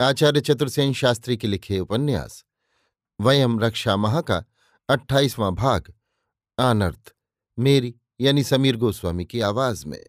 [0.00, 2.44] आचार्य चतुर्सेन शास्त्री के लिखे उपन्यास,
[3.20, 4.44] वयम रक्षा महा का
[4.88, 5.94] अट्ठाईसवां भाग
[6.58, 7.14] आनर्थ
[7.58, 10.06] मेरी यानी समीर गोस्वामी की आवाज़ में।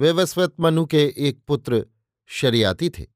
[0.00, 1.86] वेवस्वत मनु के एक पुत्र
[2.26, 3.06] शरियाती थे।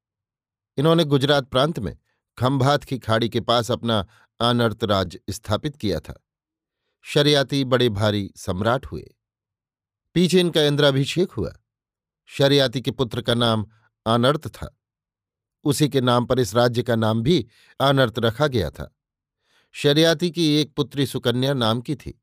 [0.77, 1.99] इन्होंने गुजरात प्रांत में
[2.39, 4.07] खंभात की खाड़ी के पास अपना
[4.41, 6.25] आनर्त राज स्थापित किया था।
[7.03, 9.15] शरियाती बड़े भारी सम्राट हुए।
[10.15, 11.53] पीछे इनका इंद्राभिषेक हुआ।
[12.27, 13.67] शरियाती के पुत्र का नाम
[14.07, 14.81] अनर्थ था।
[15.65, 17.47] उसी के नाम पर इस राज्य का नाम भी
[17.81, 18.97] अनर्थ रखा गया था।
[19.73, 22.23] शरियाती की एक पुत्री सुकन्या नाम की थी,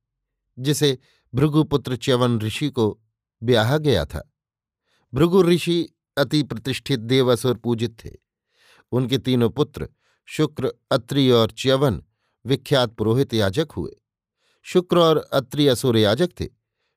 [0.59, 0.98] जिसे
[1.36, 3.02] भृगुपुत्र च्यवन ऋषि को
[3.44, 4.34] ब्याह गया था।
[5.14, 8.09] भृगु ऋषि अति प्रतिष्ठित देवसुर पूजित थे।
[8.92, 9.90] उनके तीनों पुत्र
[10.26, 12.04] शुक्र, अत्रि और च्यवन
[12.46, 13.96] विख्यात पुरोहित याजक हुए।
[14.64, 16.48] शुक्र और अत्रि असुर याजक थे।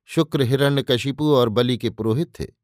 [0.04, 2.63] शुक्र हिरण्यकशिपु और बलि के पुरोहित थे।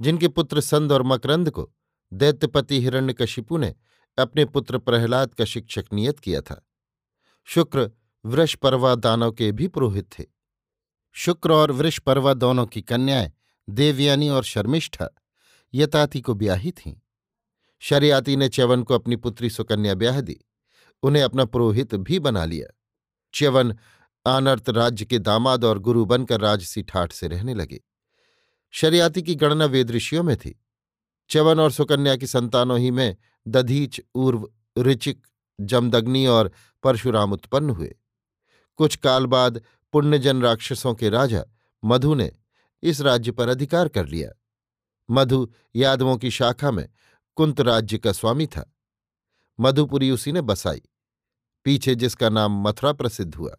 [0.00, 1.72] जिनके पुत्र संद और मकरंद को
[2.12, 3.74] दैत्यपति हिरण्यकशिपु ने
[4.18, 6.68] अपने पुत्र प्रहलाद का शिक्षक नियत किया था।
[7.44, 7.90] शुक्र
[8.24, 10.24] वृषपर्वा दानव के भी पुरोहित थे।
[11.12, 13.32] शुक्र और वृषपर्वा दोनों की कन्याएँ
[13.70, 15.08] देवयानी और शर्मिष्ठा,
[15.74, 16.94] यताति को ब्याही थीं।
[17.78, 20.40] शरियाती ने च्यवन को अपनी पुत्री सुकन्या ब्याह दी,
[21.02, 22.74] उन्हें अपना पुरोहित भी बना लिया।
[23.34, 23.78] च्यवन
[24.26, 27.80] आनर्त राज्य के दामाद और गुरु बनकर राजसी ठाठ से रहने लगे।
[28.70, 30.64] शरियाती की गणना वेद ऋषियों में थी।
[31.28, 33.16] च्यवन और सुकन्या की संतानों ही में
[33.48, 34.48] दधीच उर्व
[34.78, 35.26] ऋचिक,
[35.60, 36.52] जमदग्नि और
[36.82, 37.96] परशुराम उत्पन्न हुए।
[38.76, 39.62] कुछ काल बाद
[39.92, 41.44] पुण्यजन राक्षसों के राजा
[41.84, 42.32] मधु ने
[42.82, 44.30] इस राज्य पर अधिकार कर लिया।
[45.10, 46.88] मधु यादवों की शाखा में
[47.34, 48.76] कुंत राज्य का स्वामी था।
[49.60, 50.82] मधुपुरी उसी ने बसाई।
[51.64, 53.56] पीछे जिसका नाम मथुरा प्रसिद्ध हुआ।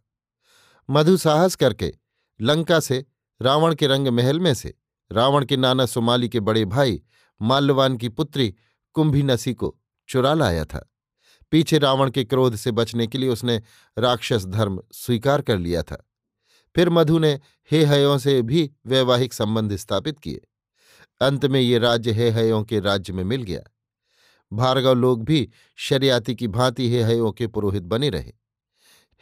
[0.90, 1.94] मधु साहस करके
[2.42, 3.06] लंका से
[3.42, 4.74] रावण के रंग महल में से
[5.12, 7.02] रावण के नाना सुमाली के बड़े भाई
[7.42, 8.56] माल्यवान की पुत्री
[8.94, 9.78] कुंभीनसी को
[10.08, 10.94] चुरा लाया था।
[11.52, 13.62] पीछे रावण के क्रोध से बचने के लिए उसने
[13.98, 16.10] राक्षस धर्म स्वीकार कर लिया था।
[16.76, 17.40] फिर मधु ने
[17.72, 20.42] हे हयों से भी वैवाहिक संबंध स्थापित किए।
[21.22, 23.62] अंत में ये राज्य हे हयों के राज्य में मिल गया।
[24.54, 28.34] भार्गव लोग भी शरियाती की भांति हे हयों के पुरोहित बने रहे।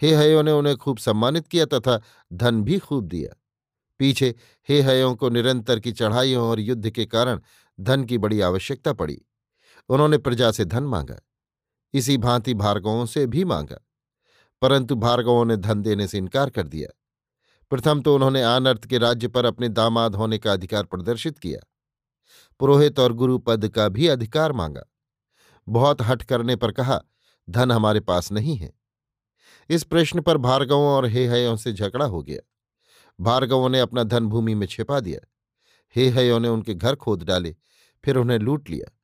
[0.02, 2.02] हे हयों ने उन्हें खूब सम्मानित किया तथा
[2.34, 3.42] धन भी खूब दिया।
[4.00, 4.36] पीछे
[4.70, 7.42] हे हयों को निरंतर की चढ़ाइयों और युद्ध के कारण
[7.80, 9.22] धन की बड़ी आवश्यकता पड़ी।
[9.90, 11.20] उन्होंने प्रजा से धन मांगा।
[11.94, 13.80] इसी भांति भार्गवों से भी मांगा।
[14.62, 17.00] परंतु भार्गवों ने धन देने से इनकार कर दिया।
[17.70, 21.68] प्रथम तो उन्होंने आनर्थ के राज्य पर अपने दामाद होने का अधिकार प्रदर्शित किया।
[22.60, 24.84] पुरोहित और गुरु पद का भी अधिकार मांगा।
[25.70, 27.02] बहुत हट करने पर कहा,
[27.50, 28.74] धन हमारे पास नहीं है।
[29.70, 32.40] इस प्रश्न पर भार्गवों और हे हयों से झगड़ा हो गया।
[33.20, 35.28] भार्गवों ने अपना धन भूमि में छिपा दिया।
[35.96, 37.56] हे हयों ने उनके घर खोद डाले,
[38.06, 38.98] फिर उन्हें लूट लिया।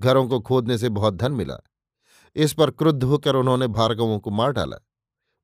[0.00, 1.58] घरों को खोदने से बहुत धन मिला।
[2.34, 4.76] इस पर क्रुद्ध होकर उन्होंने भार्गवों को मार डाला।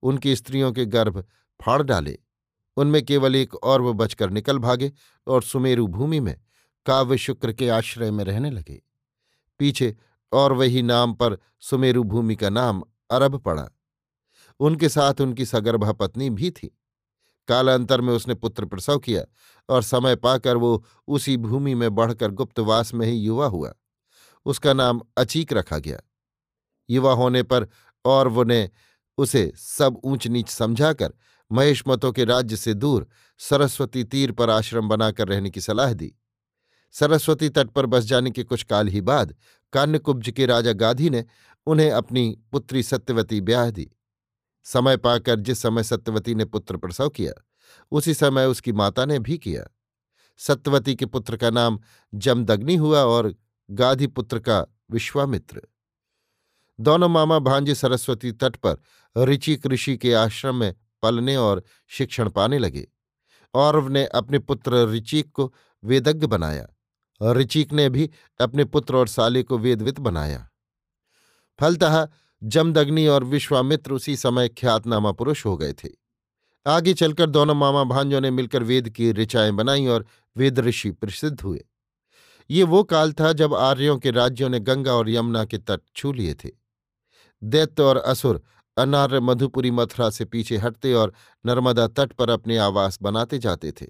[0.03, 1.25] उनकी स्त्रियों के गर्भ
[1.60, 2.19] फाड़ डाले।
[2.76, 4.93] उनमें केवल एक और वो बचकर निकल भागे
[5.26, 6.41] और सुमेरु भूमि में
[6.87, 8.82] काव्य शुक्र के आश्रय में रहने लगे।
[9.59, 9.97] पीछे
[10.32, 13.69] और वही नाम पर सुमेरु भूमि का नाम अरब पड़ा।
[14.61, 16.80] उनके साथ उनकी सगर्भा पत्नी भी थी।
[17.50, 19.25] कालांतर में उसने पुत्र प्रसव किया
[19.69, 23.73] और समय पाकर वो उसी भूमि में बढ़कर गुप्तवास में ही युवा हुआ।
[24.47, 26.00] उसका नाम अचीक रखा गया।
[26.91, 27.69] युवा होने पर
[28.05, 28.70] और ने
[29.19, 31.12] उसे सब ऊंच नीच समझाकर
[31.50, 33.06] महेशमतों के राज्य से दूर
[33.38, 36.12] सरस्वती तीर पर आश्रम बनाकर रहने की सलाह दी।
[36.94, 39.35] सरस्वती तट पर बस जाने के कुछ काल ही बाद
[39.73, 41.25] कान्यकुब्ज के राजा गाधी ने
[41.67, 43.91] उन्हें अपनी पुत्री सत्यवती ब्याह दी।
[44.62, 47.33] समय पाकर जिस समय सत्यवती ने पुत्र प्रसव किया,
[47.91, 49.65] उसी समय उसकी माता ने भी किया।
[50.39, 51.81] सत्यवती के पुत्र का नाम
[52.15, 53.35] जमदग्नि हुआ और
[53.71, 55.62] गाधी पुत्र का विश्वामित्र।
[56.81, 58.77] दोनों मामा भांजे सरस्वती तट पर
[59.19, 62.89] ऋचिक ऋषि के आश्रम में पलने और शिक्षण पाने लगे।
[63.55, 65.55] औरव ने अपने पुत्र ऋचिक को
[65.85, 66.69] वेदज्ञ बनाया।
[67.33, 68.11] ऋचिक ने भी
[68.41, 70.51] अपने पुत्र और साले को वेदवित बनाया।
[71.61, 72.09] फलतः
[72.42, 75.88] जमदग्नि और विश्वामित्र उसी समय ख्यातनामा पुरुष हो गए थे।
[76.66, 80.06] आगे चलकर दोनों मामा भांजों ने मिलकर वेद की ऋचाएँ बनाई और
[80.37, 81.64] वेद ऋषि प्रसिद्ध हुए।
[82.50, 86.12] ये वो काल था जब आर्यों के राज्यों ने गंगा और यमुना के तट छू
[86.12, 86.50] लिए थे।
[87.42, 88.42] दैत्य और असुर
[88.76, 91.12] अनार्य मधुपुरी मथुरा से पीछे हटते और
[91.46, 93.87] नर्मदा तट पर अपने आवास बनाते जाते थे।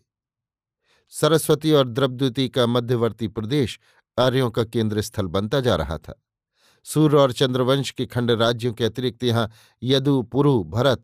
[1.09, 3.81] सरस्वती और द्रवद्युति का मध्यवर्ती प्रदेश
[4.19, 6.23] आर्यों का केंद्र स्थल बनता जा रहा था।
[6.85, 9.51] सूर्य और चंद्रवंश के खंड राज्यों के अतिरिक्त यहाँ
[9.83, 11.03] यदु, पुरु, भरत,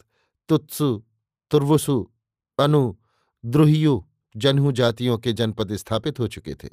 [0.49, 1.03] तुत्सु,
[1.51, 2.13] तुर्वसु
[2.59, 2.97] अनु
[3.45, 4.05] द्रुहियु
[4.37, 6.69] जनहू जातियों के जनपद स्थापित हो चुके थे।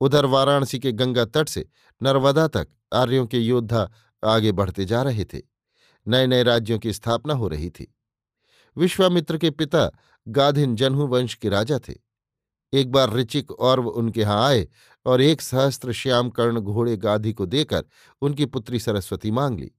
[0.00, 1.68] उधर वाराणसी के गंगा तट से
[2.02, 3.90] नर्मदा तक आर्यों के योद्धा
[4.24, 5.42] आगे बढ़ते जा रहे थे।
[6.08, 7.94] नए नए राज्यों की स्थापना हो रही थी।
[8.76, 9.90] विश्वामित्र के पिता
[10.28, 12.05] गाधिन जनहू वंश के राजा थे।
[12.72, 14.68] एक बार ऋचिक और उनके यहाँ आए
[15.06, 17.84] और एक सहस्त्र श्याम कर्ण घोड़े गाधी को देकर
[18.20, 19.70] उनकी पुत्री सरस्वती मांग ली।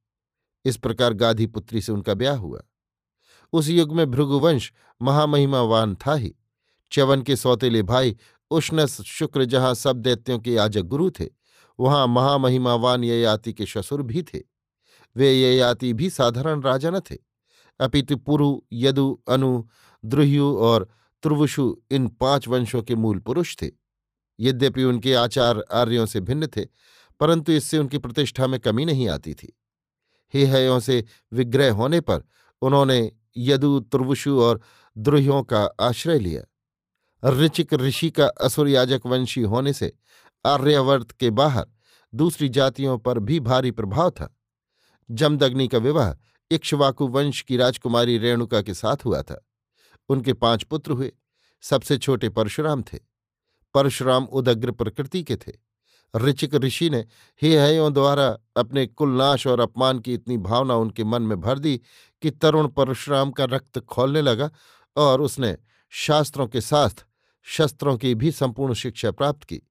[0.66, 2.62] इस प्रकार गाधी पुत्री से उनका ब्याह हुआ।
[3.54, 6.36] उस युग में भृगुवंश महामहिमावान था ही।
[6.92, 8.18] च्यवन के सौतेले भाई
[8.52, 11.30] उष्णस शुक्र जहाँ सब दैत्यों के याजक गुरु थे,
[11.80, 14.40] वहाँ महामहिमावान ययाति के ससुर भी थे।
[15.16, 17.18] वे ययाति भी साधारण राजा न थे।
[17.80, 19.64] अपितु पुरु, यदु, अनु,
[20.06, 20.90] द्रुह्यु और
[21.24, 23.70] त्रुवुषु इन पाँच वंशों के मूल पुरुष थे।
[24.40, 26.66] यद्यपि उनके आचार आर्यों से भिन्न थे,
[27.20, 29.58] परंतु इससे उनकी प्रतिष्ठा में कमी नहीं आती थी।
[30.34, 31.04] हेहयों से
[31.34, 32.24] विग्रह होने पर
[32.62, 34.62] उन्होंने यदु तुर्वुषु और
[34.98, 36.44] द्रुह्यों का आश्रय लिया।
[37.30, 39.94] ऋचिक ऋषि का असुर याजक वंशी होने से
[40.46, 41.68] आर्यवर्त के बाहर
[42.14, 44.38] दूसरी जातियों पर भी भारी प्रभाव था।
[45.12, 46.14] जमदग्नि का विवाह
[46.52, 49.47] इक्ष्वाकु वंश की राजकुमारी रेणुका के साथ हुआ था।
[50.10, 51.12] उनके पाँच पुत्र हुए।
[51.62, 53.00] सबसे छोटे परशुराम थे।
[53.74, 55.68] परशुराम उदग्र प्रकृति के थे।
[56.16, 57.06] ऋचिक ऋषि ने
[57.42, 61.82] हेहयों द्वारा अपने कुलनाश और अपमान की इतनी भावना उनके मन में भर दी
[62.22, 64.52] कि तरुण परशुराम का रक्त खोलने लगा
[64.98, 65.58] और उसने
[65.90, 67.06] शास्त्रों के साथ
[67.44, 69.62] शस्त्रों की भी संपूर्ण शिक्षा प्राप्त की।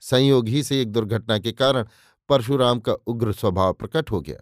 [0.00, 1.86] संयोग ही से एक दुर्घटना के कारण
[2.28, 4.38] परशुराम का उग्र स्वभाव प्रकट हो गया।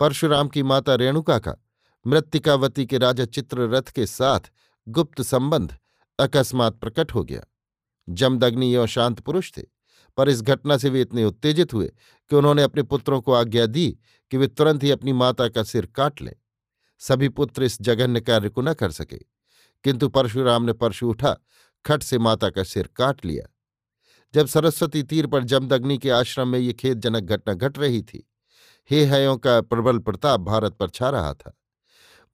[0.00, 1.56] परशुराम की माता रेणुका का
[2.06, 4.50] मृतिकावती के राजा चित्ररथ के साथ
[4.86, 5.76] गुप्त संबंध
[6.18, 7.44] अकस्मात प्रकट हो गया।
[8.08, 9.62] जमदग्नि एवं शांत पुरुष थे,
[10.18, 11.86] पर इस घटना से वे इतने उत्तेजित हुए
[12.30, 13.98] कि उन्होंने अपने पुत्रों को आज्ञा दी
[14.32, 16.34] कि वे तुरंत ही अपनी माता का सिर काट लें।
[16.98, 19.16] सभी पुत्र इस जघन्य कार्य को न कर सके,
[19.84, 21.36] किंतु परशुराम ने परशु उठा,
[21.84, 23.48] खट से माता का सिर काट लिया।
[24.34, 28.28] जब सरस्वती तीर पर जमदग्नि के आश्रम में ये खेदजनक घटना घट रही थी,
[28.90, 31.58] हे हयों का प्रबल प्रताप भारत पर छा रहा था।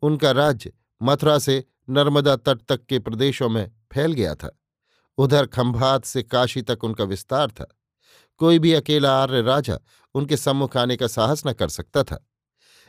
[0.02, 4.60] उनका राज्य मथुरा से नर्मदा तट तक के प्रदेशों में फैल गया था।
[5.18, 7.76] उधर खंभात से काशी तक उनका विस्तार था।
[8.38, 9.78] कोई भी अकेला आर्य राजा
[10.14, 12.28] उनके सम्मुख आने का साहस न कर सकता था।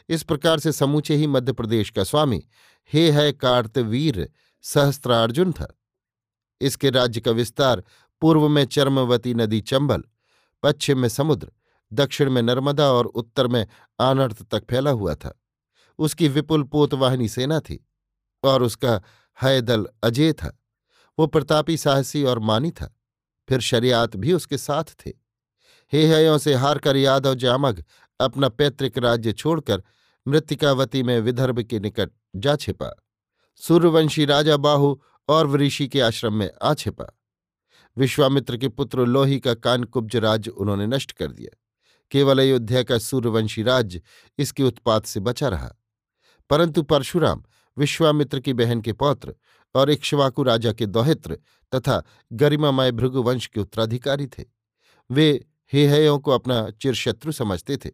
[0.09, 2.47] इस प्रकार से समूचे ही मध्य प्रदेश का स्वामी,
[2.93, 4.29] हे है कार्तवीर,
[4.61, 5.79] सहस्त्रार्जुन था।
[6.61, 7.83] इसके राज्य का विस्तार
[8.21, 10.03] पूर्व में चर्मवती नदी चंबल,
[10.63, 11.51] पश्चिम में समुद्र,
[11.93, 13.67] दक्षिण में नर्मदा और उत्तर में
[13.99, 15.40] आनर्थ तक फैला हुआ था।
[15.99, 17.85] उसकी विपुल पोतवाहिनी सेना थी
[18.43, 19.01] और उसका
[19.41, 20.57] हय दल अजय था।
[21.17, 22.95] वो प्रतापी साहसी और मानी था,
[23.49, 25.11] फिर शरियात भी उसके साथ थे।
[25.93, 27.83] हे हयों से हारकर यादव जामग
[28.19, 29.83] अपना पैतृक राज्य छोड़कर
[30.25, 32.91] मृतिकावती में विदर्भ के निकट जा छिपा।
[33.61, 34.95] सूर्यवंशी राजा बाहु
[35.29, 37.05] और वृषि के आश्रम में आ छिपा।
[37.97, 41.57] विश्वामित्र के पुत्र लोही का कानकुब्ज राज्य उन्होंने नष्ट कर दिया।
[42.11, 44.01] केवल अयोध्या का सूर्यवंशी राज्य
[44.37, 45.71] इसके उत्पात से बचा रहा।
[46.51, 47.43] परंतु परशुराम,
[47.77, 49.35] विश्वामित्र की बहन के पौत्र
[49.75, 51.39] और इक्ष्वाकु राजा के दौहित्र
[51.75, 52.03] तथा
[52.33, 54.43] गरिमामय भृगुवंश के उत्तराधिकारी थे।
[55.11, 57.89] वे हेहयों को अपना चिरशत्रु समझते थे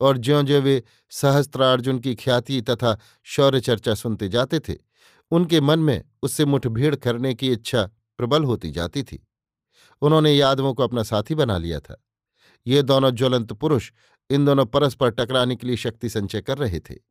[0.00, 4.74] और ज्यो ज्यो वे सहस्त्रार्जुन की ख्याति तथा शौर्य चर्चा सुनते जाते थे,
[5.30, 9.28] उनके मन में उससे मुठभेड़ करने की इच्छा प्रबल होती जाती थी।
[10.02, 12.04] उन्होंने यादवों को अपना साथी बना लिया था।
[12.66, 13.92] ये दोनों ज्वलंत पुरुष
[14.30, 17.07] इन दोनों परस्पर टकराने के लिए शक्ति संचय कर रहे थे।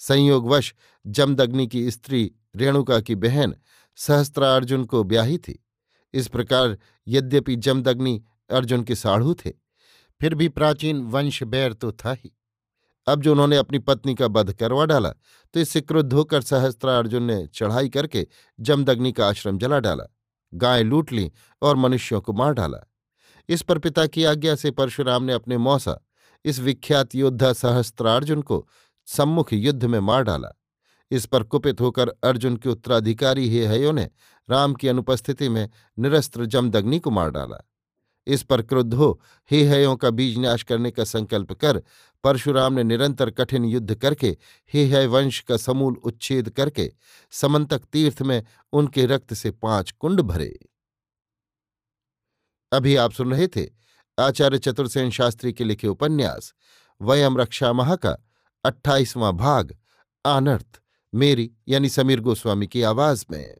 [0.00, 0.72] संयोगवश
[1.04, 3.54] जमदग्नि की स्त्री रेणुका की बहन
[3.98, 5.58] सहस्त्रार्जुन को ब्याही थी।
[6.14, 6.76] इस प्रकार
[7.06, 9.50] यद्यपि जमदग्नि अर्जुन के साढ़ू थे,
[10.20, 12.34] फिर भी प्राचीन वंश बैर तो था ही।
[13.06, 15.10] अब जो उन्होंने अपनी पत्नी का बध करवा डाला
[15.54, 18.26] तो इससे क्रुद्ध होकर सहस्त्रार्जुन ने चढ़ाई करके
[18.58, 20.04] जमदग्नि का आश्रम जला डाला,
[20.52, 21.30] गाय लूट ली
[21.62, 22.84] और मनुष्यों को मार डाला।
[23.48, 25.98] इस पर पिता की आज्ञा से परशुराम ने अपने मौसा,
[26.44, 28.66] इस विख्यात योद्धा सहस्त्रार्जुन को
[29.08, 30.48] सम्मुख युद्ध में मार डाला।
[31.10, 34.08] इस पर कुपित होकर अर्जुन के उत्तराधिकारी हे हयो ने
[34.48, 37.64] राम की अनुपस्थिति में निरस्त्र जमदग्नि को मार डाला।
[38.26, 41.82] इस पर क्रुद्ध हो हे हयों का बीज नाश करने का संकल्प कर
[42.24, 44.36] परशुराम ने निरंतर कठिन युद्ध करके
[44.74, 46.92] हे हय वंश का समूल उच्छेद करके
[47.32, 50.58] समंतक तीर्थ में उनके रक्त से पाँच कुंड भरे।
[52.72, 53.66] अभी आप सुन रहे थे
[54.18, 56.54] आचार्य चतुर्सेन शास्त्री के लिखे उपन्यास,
[57.00, 58.16] वयम रक्षा महा का
[58.68, 59.76] अट्ठाईसवां भाग
[60.24, 60.80] अनर्थ
[61.12, 63.56] मेरी यानी समीर गोस्वामी की आवाज़ में।